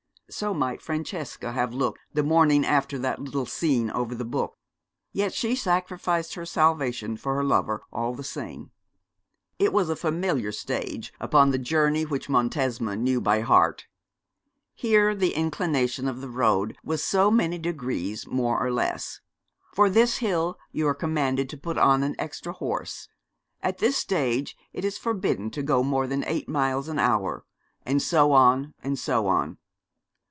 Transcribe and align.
So 0.33 0.53
might 0.53 0.81
Francesca 0.81 1.51
have 1.51 1.73
looked 1.73 1.99
the 2.13 2.23
morning 2.23 2.65
after 2.65 2.97
that 2.99 3.19
little 3.21 3.45
scene 3.45 3.91
over 3.91 4.15
the 4.15 4.23
book; 4.23 4.55
yet 5.11 5.33
she 5.33 5.57
sacrificed 5.57 6.35
her 6.35 6.45
salvation 6.45 7.17
for 7.17 7.35
her 7.35 7.43
lover 7.43 7.83
all 7.91 8.15
the 8.15 8.23
same. 8.23 8.71
It 9.59 9.73
was 9.73 9.89
a 9.89 9.95
familiar 9.97 10.53
stage 10.53 11.11
upon 11.19 11.51
the 11.51 11.57
journey 11.57 12.05
which 12.05 12.29
Montesma 12.29 12.95
knew 12.95 13.19
by 13.19 13.41
heart. 13.41 13.87
Here 14.73 15.13
the 15.13 15.33
inclination 15.33 16.07
of 16.07 16.21
the 16.21 16.29
road 16.29 16.77
was 16.81 17.03
so 17.03 17.29
many 17.29 17.57
degrees 17.57 18.25
more 18.25 18.57
or 18.65 18.71
less; 18.71 19.19
for 19.73 19.89
this 19.89 20.19
hill 20.19 20.57
you 20.71 20.87
are 20.87 20.95
commanded 20.95 21.49
to 21.49 21.57
put 21.57 21.77
on 21.77 22.03
an 22.03 22.15
extra 22.17 22.53
horse; 22.53 23.09
at 23.61 23.79
this 23.79 23.97
stage 23.97 24.55
it 24.71 24.85
is 24.85 24.97
forbidden 24.97 25.51
to 25.51 25.61
go 25.61 25.83
more 25.83 26.07
than 26.07 26.23
eight 26.23 26.47
miles 26.47 26.87
an 26.87 26.99
hour, 26.99 27.43
and 27.85 28.01
so 28.01 28.31
on, 28.31 28.73
and 28.81 28.97
so 28.97 29.27
on. 29.27 29.57